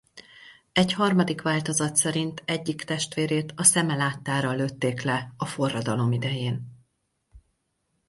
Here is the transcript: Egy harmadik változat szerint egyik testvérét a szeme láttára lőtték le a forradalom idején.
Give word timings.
Egy 0.71 0.93
harmadik 0.93 1.41
változat 1.41 1.95
szerint 1.95 2.41
egyik 2.45 2.83
testvérét 2.83 3.53
a 3.55 3.63
szeme 3.63 3.95
láttára 3.95 4.51
lőtték 4.51 5.01
le 5.01 5.33
a 5.37 5.45
forradalom 5.45 6.11
idején. 6.11 6.85